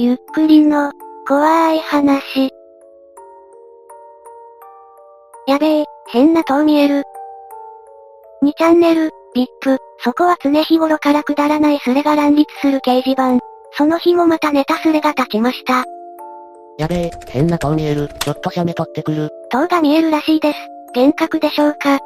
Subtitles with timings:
[0.00, 0.92] ゆっくりの、
[1.26, 2.50] 怖い話。
[5.48, 7.02] やべえ、変な塔見える。
[8.44, 13.40] 2チャンネル、VIP、そこは常日頃からくだらないスレが乱立する掲示板。
[13.72, 15.84] その日もまたネタスレが立ちました。
[16.78, 18.08] やべえ、変な塔見える。
[18.20, 19.30] ちょっと写メ撮ってくる。
[19.50, 20.58] 塔が見えるらしいです。
[20.94, 21.98] 幻覚でしょうか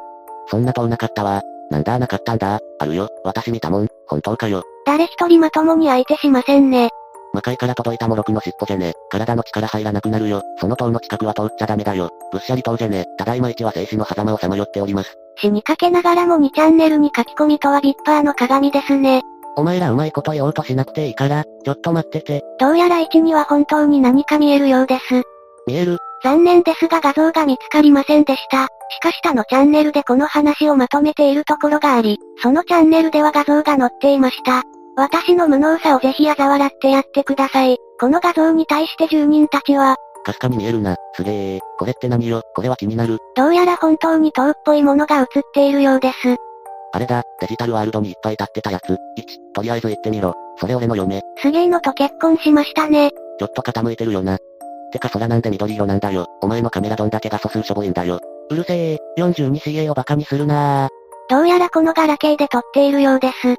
[0.47, 1.43] そんな塔なかったわ。
[1.69, 2.59] なんだなかったんだ。
[2.79, 3.07] あるよ。
[3.23, 3.87] 私見たもん。
[4.07, 4.63] 本当かよ。
[4.83, 6.89] 誰一人まともに相手しませんね。
[7.33, 8.93] 魔界から届いたモロクの尻尾じゃね。
[9.09, 10.43] 体の力入らなくなるよ。
[10.59, 12.11] その塔の近くは通っちゃダメだよ。
[12.31, 13.05] ぶっしゃり塔じゃね。
[13.17, 15.17] ただいま一は静止の狭間をさまよっております。
[15.37, 19.23] 死にかけながらも2チャンネルに書き込みとはビッパーの鏡ですね。
[19.55, 22.43] お前らうまいこと言おうとしなくていいから、ちょっと待ってて。
[22.59, 25.23] どうやら1には本当に何か見えるようです。
[25.65, 25.97] 見える？
[26.23, 28.65] 残念ですが画像が見つかりませんでした。
[28.65, 34.63] しかし他のチャンネルでこの話をまとめているところがあり、そのチャンネルでは画像が載っていました。
[34.95, 37.77] 私の無能さをぜひ嘲笑ってやってください。
[37.99, 40.95] この画像に対して住人たちは、かすかに見えるな。
[41.15, 41.59] すげえ。
[41.77, 43.17] これって何よこれは気になる。
[43.35, 46.35] どうやら本当に塔っぽいものが映っているようです。
[46.93, 48.91] あれだ、デジタルワールドにいっぱい立ってたやつ。
[48.91, 48.97] 1、
[49.53, 50.33] とりあえず行ってみろ。
[50.59, 51.21] それ俺の嫁。
[51.37, 53.09] すげーのと結婚しましたね。
[53.39, 54.37] ちょっと傾いてるよな。
[54.91, 56.27] てか空なんで緑色なんだよ。
[56.41, 58.19] お前のカメラどんだけ画素数しょぼいんだよ。
[58.49, 60.89] うるせえ、42CA をバカにするな
[61.29, 63.55] どうやらこのガラケーで撮っているようです。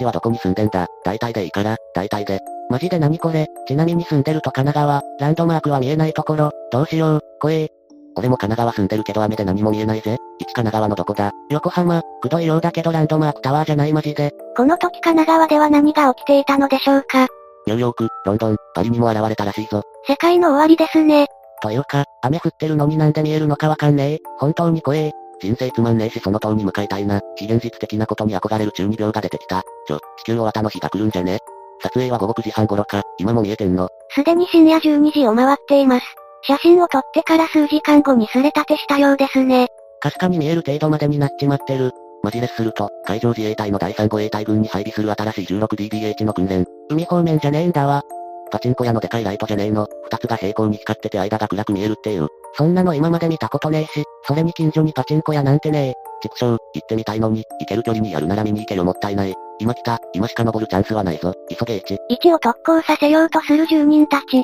[0.00, 0.86] 1はどこに住んでんだ？
[1.04, 2.40] 大体でいいから、大体で。
[2.68, 3.46] マジで何これ？
[3.68, 7.70] ちなみに住んでると神奈川、ランドマークは見えないところ、どうしよう、怖え。
[8.16, 10.12] 俺も神奈川住んでるけど雨で何も見えないぜ。
[10.12, 11.32] 1神奈川のどこだ？
[11.50, 14.32] 横浜、くどいようだけどランドマークタワーじゃないマジで。
[14.56, 17.26] この時神奈川では何が起きていたのでしょうか？
[17.66, 19.82] ニューヨーク、ロンドン、パリにも現れたらしいぞ。
[20.08, 21.26] 世界の終わりですね。
[21.62, 24.18] というか、雨降ってるのになんで見えるのかわかんねえ。
[24.38, 25.12] 本当に怖え。
[25.40, 27.20] 人生つまんねえしその塔に向かいたいな。
[27.36, 29.62] 非現実的なことに憧れる中二病が出てきた。
[29.86, 31.38] ちょ、地球終わったの日が来るんじゃね？
[31.82, 33.88] 撮影は午後9時半頃か、今も見えてんの。
[34.10, 36.06] すでに深夜12時を回っています。
[36.42, 39.68] 写真を撮ってから数時間後にすれ立てしたようですね。
[40.00, 41.92] かすかに見える程度までになっちまってる。
[42.22, 46.64] マジレスすると、海上自衛隊の第3護衛隊軍に配備する新しい 16DDH の訓練。
[46.90, 48.02] 海方面じゃねえんだわ。
[48.50, 49.86] パチンコ屋のでかいライトじゃねえの。
[50.10, 52.28] 二つが平行に光ってて間が暗く見えるっていう。
[52.56, 55.94] そんなの今まで見たことねえし、それに近所にパチンコ屋なんてねえ。
[56.22, 56.58] 畜生、行っ
[56.88, 59.34] てみたいのに、行ける距離にやるなら見に行けよもったいない。
[59.58, 61.34] 今来た、今しか登るチャンスはないぞ。
[61.50, 61.96] 急げ1。
[62.08, 64.42] 位置を特攻させようとする住人たち。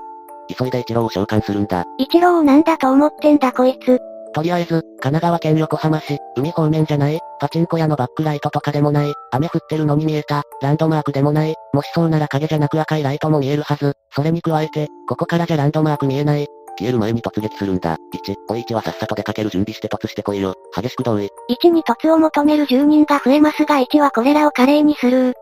[0.59, 1.85] 急いで一郎を召喚するんだ。
[1.99, 3.99] 一郎をなんだと思ってんだこいつ。
[4.35, 13.93] とりあえず、神奈川県横浜市、海方面じゃない、パチンコ屋のバックライトとかでもない、雨降ってるのに見えた、ランドマークでもない、もしそうなら影じゃなく赤いライトも見えるはず。
[14.11, 16.47] それに加えて、ここからじゃランドマーク見えない。
[16.83, 17.97] 消える前に突撃するんだ。
[18.13, 20.55] 1、おい1はさっさと出かける準備して突してこいよ。
[20.77, 21.29] 激しく同意。
[21.49, 25.33] 1に突を求める住人が増えますが1はこれらを華麗にスルー。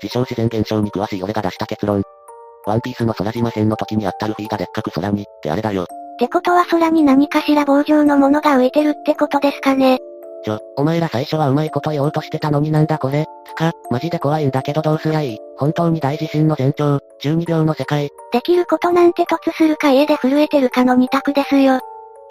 [0.00, 2.02] 自称自然現象に詳しい俺が出した結論。
[2.66, 5.84] ワンピースの空島編の時にあったルフィがでっかく空に、ってあれだよ。
[5.84, 5.86] っ
[6.18, 9.98] てことは空に何かしら棒状のものが浮いてるってことですかね。
[10.46, 13.24] ちょ、お前ら最初はうまいこと言おうとしてたのになんだこれ。
[13.44, 15.38] つか、マジで怖いんだけどどうすりゃいい？
[15.56, 18.10] 本当に大地震の前兆、12秒の世界。
[18.32, 21.80] できることなんて突するか家で震えてるかの二択ですよ。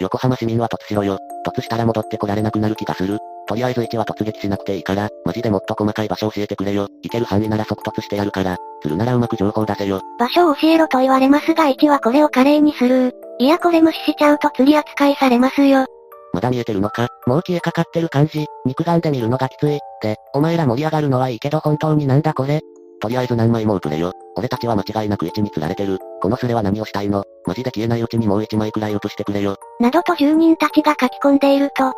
[0.00, 1.18] 横浜市民は突しろよ。
[1.46, 3.18] 突したら戻ってこられなくなる気がする。
[3.46, 6.88] とりあえず1は突撃しなくていいから、マジでもっと細かい場所教えてくれよ。
[7.02, 8.56] 行ける範囲なら即突してやるから。
[8.82, 10.00] するならうまく情報出せよ。
[10.18, 13.12] 場所を教えろと言われますが1はこれを華麗にスルー。
[13.40, 15.84] いやこれ無視しちゃうと釣り扱いされますよ。
[16.36, 17.08] まだ見えてるのか？
[17.26, 18.44] もう消えかかってる感じ。
[18.66, 19.78] 肉眼で見るのがきつい。
[20.02, 22.60] で、お前ら盛り上がるのはいいけど本当になんだこれ？
[23.00, 24.12] とりあえず何枚も送れよ。
[24.36, 25.98] 俺たちは間違いなく位置に釣られてる。
[26.20, 27.24] このスレは何をしたいの？
[27.46, 29.56] マジで消えないうちにもう1枚くらい写してくれよ。
[29.80, 31.94] などと住人たちが書き込んでいると、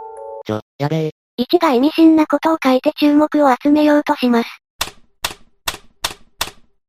[0.46, 1.10] ちょ、やべえ。
[1.40, 4.48] 1が意味深なことを書いて注目を集めようとします。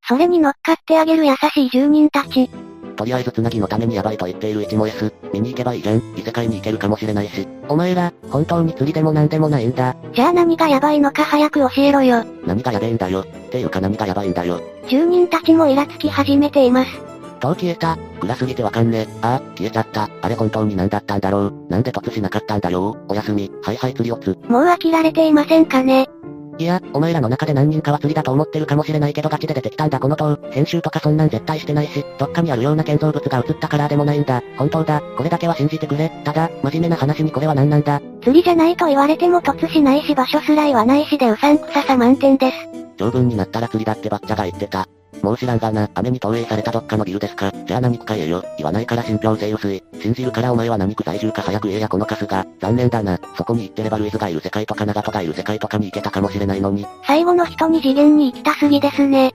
[0.08, 2.48] それに乗っかってあげる優しい住人たち。
[3.00, 5.14] とりあえずつなぎのためにヤバいと言っている1も S。
[5.32, 6.02] 見に行けばいいじゃん。
[6.18, 7.48] 異世界に行けるかもしれないし。
[7.70, 9.96] お前ら、本当に釣りでもなんでもないんだ。
[10.12, 12.26] じゃあ何がヤバいのか早く教えろよ。
[12.46, 13.22] 何がやべえんだよ。
[13.22, 14.62] っていうか何がやばいんだよ。
[14.90, 16.90] 住人たちもイラつき始めています。
[17.40, 17.98] 塔消えた。
[18.20, 19.18] 暗すぎてわかんねえ。
[19.22, 20.10] ああ、消えちゃった。
[20.22, 21.54] あれ本当に何だったんだろう。
[21.70, 23.50] なんで突しなかったんだよおやすみ。
[23.64, 24.38] はいはい釣りをつ。
[24.50, 26.10] もう飽きられていませんかね
[26.60, 30.38] いや、お前らの中で何人かは釣りだと思ってるかもしれないけどガチで出てきたんだこの塔。
[30.52, 34.44] 編集とかそんなん絶対してないし、どっかにあるような建造物が映ったからでもないんだ。
[34.58, 35.02] 本当だ。
[35.16, 36.12] これだけは信じてくれ。
[36.26, 38.02] ただ、真面目な話にこれは何なんだ。
[38.22, 42.58] 釣りじゃないと言われても突しないし場所すら言わないしでうさんくささ満点です。
[42.98, 44.86] 長文になったら釣りだってバッチャが言ってた。
[45.22, 48.44] もう知らんがな、雨に投影されたどっかのビルですかじゃあ何区か言えよ。
[48.58, 49.84] 言わないから信憑性薄い。
[50.02, 52.46] 信じるからお前は何区在住か早く言えやこのカスが。
[52.62, 53.20] 残念だな。
[53.36, 56.86] そこに行ってればルイズがいる世界とか長門がいる世界とかに行けたかもしれないのに。
[57.06, 59.34] 最後の人に次元に行きたすぎですね。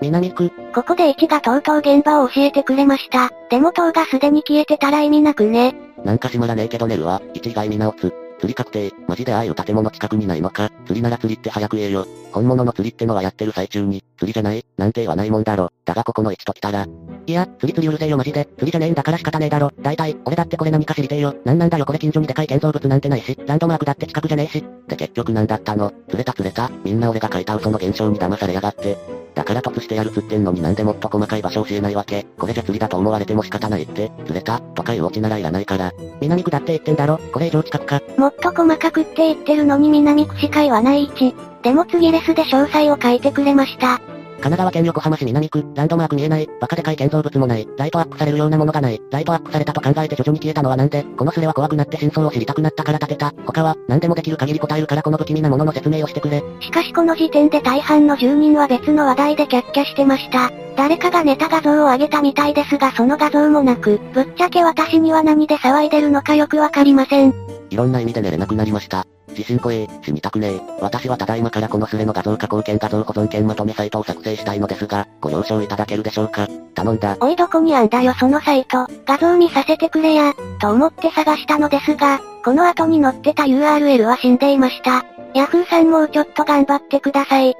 [0.00, 0.50] 南区？
[0.74, 3.30] ここで1がとうとう現場を教えてくれました。
[3.50, 5.74] でも塔がすでに消えてたら意味なくね。
[6.04, 7.22] なんか閉まらねえけど寝るわ。
[7.34, 8.12] 1以外見直す。
[8.44, 8.92] 釣り確定。
[9.08, 10.70] マジでああいう建物近くにないのか？
[10.84, 12.06] 釣りなら釣りって早く言えよ。
[12.30, 14.62] 本物の釣りってのはやってる最中に、釣りじゃない？
[14.76, 15.70] なんて言わないもんだろ。
[15.86, 16.86] だがここの1と来たら。
[17.26, 18.44] いや、釣り釣りうるせえよマジで。
[18.58, 19.70] 釣りじゃねえんだから仕方ねえだろ。
[19.80, 21.34] 大体、俺だってこれ何か知りてえよ。
[21.46, 24.62] なんなんだよこれ近所にでかい建造物なんてないし、ランドマークだって近くじゃねえし。
[24.88, 26.70] で結局なんだったの釣れた釣れた。
[26.84, 29.23] みんな俺が書いた嘘の現象に騙されやがって。
[29.34, 32.24] だから突してやるつってんのになんでもっと細かい場所教えないわけ。
[32.38, 34.12] これじゃ釣りだと思われても仕方ないって。
[34.24, 34.60] 釣れた？
[34.60, 35.92] とかいうオチならいらないから。
[36.20, 37.18] 南区だって言ってんだろ？
[37.32, 38.00] これ以上近くか。
[38.16, 41.34] もっと細かくって言ってるのに南区しか言わない位置。
[41.62, 44.00] でも次レスで詳細を書いてくれました。
[44.36, 53.32] 神奈川県横浜市南区、ランドマーク見えない、バカでかい建造物もない、ライトアップされるようなものがない、ライトアップされたと考えて徐々に消えたのはなんで、このスレは怖くなって真相を知りたくなったから立てた。
[53.46, 56.42] 他は、何でもできる限り答えるからこの不気味なものの説明をしてくれ。
[56.60, 60.50] しかしこの時点で大半の住人は別の話題でキャッキャしてました。
[60.76, 67.32] 誰かがネタ画像を上げたみたいですがその画像もなく、ぶっちゃけ私には何で騒いでるのかよくわかりません。
[67.70, 69.06] いろんな意味で寝れなくなりました。
[69.32, 70.60] 地震怖え、死にたくねえ。
[70.80, 76.46] 私はただいまからこのスレの画像加工兼画像保存兼まとめサイトを作成したいのですが、ご了承いただけるでしょうか？
[76.74, 77.16] 頼んだ。
[77.20, 85.04] おいどこにあんだよそのサイト、画像見させてくれや、と思って探したのですが、この後に載ってた URL は死んでいました。
[85.34, 87.54] ヤフーさんもうちょっと頑張ってください。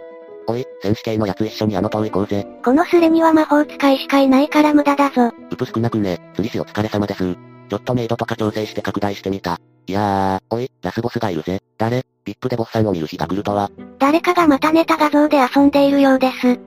[0.47, 2.47] おい、戦士系のやつ一緒にあの塔行こうぜ。
[2.63, 5.33] このスレには魔法使いしかいないから無駄だぞ。
[5.51, 6.21] うぷ少なくね。
[6.35, 7.35] 釣り師お疲れ様です。
[7.71, 9.59] ちょっとメイドとか調整して拡大してみた。
[9.87, 11.61] いやー、おい、ラスボスがいるぜ。
[11.77, 13.71] 誰 ?VIP でボスさんを見る日が来るとは。
[13.99, 16.59] 誰かがまたネタ画像で遊んでいるようです。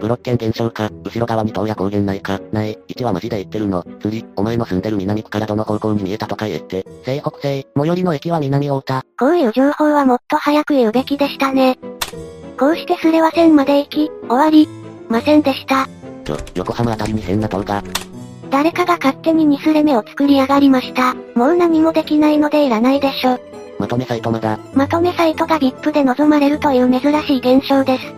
[0.00, 3.84] ブロッケン現象か、後ろ側に塔や高原ないか、ない、1はマジで言ってるの。
[4.00, 6.86] 釣り、お前の住んでる南区からどの方向に見えたとか言えって。
[7.04, 9.04] 西北西、最寄りの駅は南大田。
[9.18, 11.78] こういう情報はもっと早く言うべきでしたね。
[12.58, 14.66] こうしてスレは線まで行き、終わり、
[15.08, 15.86] ませんでした。
[16.24, 17.82] ちょ、横浜あたりに変な塔が。
[18.52, 21.14] 誰かが勝手に2スレ目を作り上がりました。
[21.34, 23.40] もう何もできないのでいらないでしょ。
[23.78, 24.58] まとめサイトまだ。
[24.74, 28.14] まとめサイトが VIP で望まれるという珍しい現象です。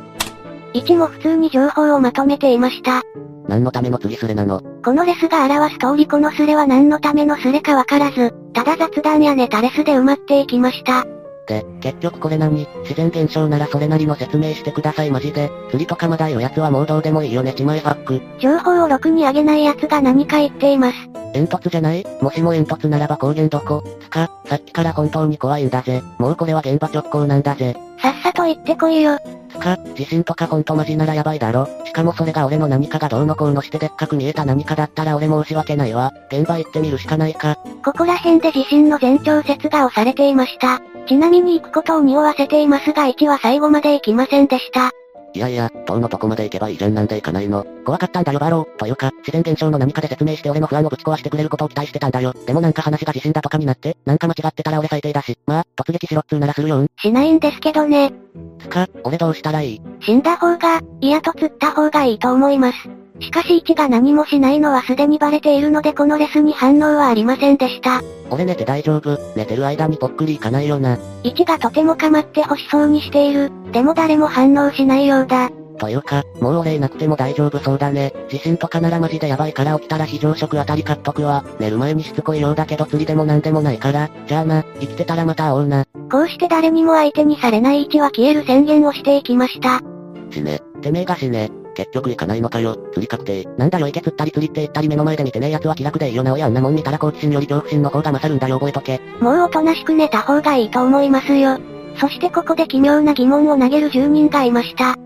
[0.74, 3.02] 1も普通に情報をまとめていました。
[3.46, 4.60] 何のための釣りスレなの？
[4.84, 11.06] このレスが表す通りこのスレは何のためのスレかわからず、ただ雑談やネタレスで埋まっていきました。
[11.46, 12.66] で、結局これ何？
[12.82, 15.50] 自然現象ならそれなりの説明してくださいマジで。
[15.70, 18.22] 釣りとかまだ言うやつはもうどうでもいいよねちまいファック。
[18.38, 20.96] 情報をろくに上げない奴が何か言っています。
[21.34, 22.04] 煙突じゃない？
[22.22, 23.82] もしも煙突ならば高原どこ？
[24.00, 26.02] つか、さっきから本当に怖いんだぜ。
[26.18, 27.76] もうこれは現場直行なんだぜ。
[28.00, 29.18] さっさと言ってこいよ。
[29.50, 31.68] つか、地震とかほんとマジならやばいだろ。
[31.84, 36.12] しかもそれが俺の何かがどうのこうのしてでっかく見えた何かだったら俺申し訳ないわ。
[36.30, 37.56] 現場行ってみるしかないか。
[37.84, 40.80] ここら辺で地震の前兆説が押されていました。
[41.06, 44.90] ちなみに行くことを匂わせていますが1は最後まで行きませんでした。
[45.34, 47.66] いやいや、塔のとこまで行けばいいじゃんなんで行かないの。
[47.84, 48.76] 怖かったんだよバロー。
[48.76, 52.32] というか、自然現象の何かで説明して俺の不安をぶち壊してくれることを期待してたんだよ。
[52.46, 55.36] でもなんか話が地震だとかになって、なんか間違ってたら俺最低だし。
[55.46, 56.86] まあ、突撃しろっつうならするよん。
[56.96, 58.12] しないんですけどね。
[58.60, 59.82] つか、俺どうしたらいい？
[60.00, 62.88] 死んだ方が、いやと釣った方がいいと思います。
[63.24, 68.02] しかし1が何もしないのはすでにバレているのでこのレスに反応はありませんでした。
[68.30, 69.18] 俺寝て大丈夫。
[69.34, 70.98] 寝てる間にぽっくりいかないよな。
[71.24, 73.50] 1がとても構って欲しそうにしている。
[73.72, 75.50] でも誰も反応しないようだ。
[75.78, 78.12] というか、もう俺いなくても大丈夫そうだね。
[78.28, 81.44] 地震とかならマジでやばいから起きたら非常食あたり買っとくわ。
[81.58, 84.10] 寝る前にしつこいようだけど釣りでもなんでもないから。
[84.26, 85.84] じゃあな、生きてたらまた会おうな。
[86.10, 89.80] こうして誰にも相手にされない1は消える宣言をしていきました。
[90.30, 90.60] 死ね。
[90.80, 91.50] てめえが死ね。
[91.74, 92.76] 結局行かないのかよ。
[92.92, 93.44] 釣り確定。
[93.58, 99.00] なんだよ池釣ったり釣りって言ったり目の前で見てねえ奴は気楽でいいよなおやあんなもん見たら好奇心より恐怖心の方が勝るんだよ覚えとけ。
[99.20, 101.58] もうおとなしく寝た方がいいと思いますよ。
[102.00, 104.96] そしてここで奇妙な疑問を投げる住人がいました。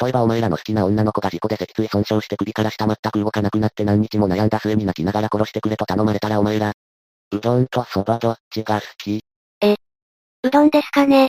[0.00, 6.72] 例えばお前らの好きな女の子が事故で脊椎損傷して首から下全く動かなくなって何日も悩んだ末に泣きながら殺してくれと頼まれたらお前ら、
[7.32, 9.22] うどんとそばどっちが好き？
[10.44, 11.28] うどんですかね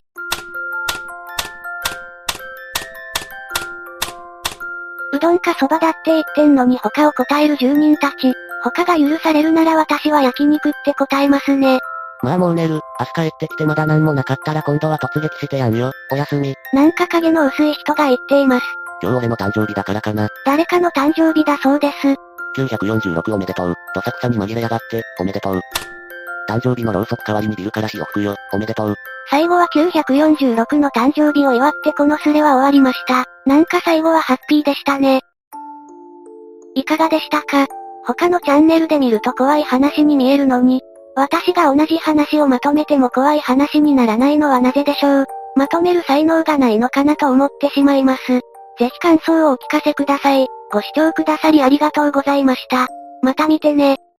[5.39, 8.33] うどんかそばだって言ってんのに他を答える住人たち。
[8.61, 11.79] 他が許されるなら私は焼肉って答えますね。
[12.21, 12.81] まあもう寝る。
[12.99, 15.93] 明日帰ってきてまだ何もなかったら今度は突撃してやんよ。
[16.11, 16.53] おやすみ。
[16.73, 18.65] なんか影の薄い人が言っています。
[19.01, 20.27] 今日俺の誕生日だからかな。
[20.45, 22.15] 誰かの誕生日だそうです。
[22.57, 23.73] 946おめでとう。
[23.95, 25.61] どさくさに紛れやがって、おめでとう。
[26.49, 28.95] 誕生日のろうそく代わりにビルから火を吹くよ、おめでとう。
[29.29, 33.25] 最後は946の誕生日を祝ってこのスレは終わりました。
[33.45, 35.21] なんか最後はハッピーでしたね。
[36.75, 37.67] いかがでしたか？
[38.05, 40.81] 他のチャンネルで見ると怖い話に見えるのに、
[41.15, 45.25] 私が同じ話をまとめても怖い話にならないのはなぜでしょう？
[45.55, 48.39] まとめる才能がないのかなと思ってしまいます。
[48.79, 50.47] ぜひ感想をお聞かせください。
[50.71, 52.87] ご視聴くださりありがとうございました。
[53.21, 53.99] また見てね。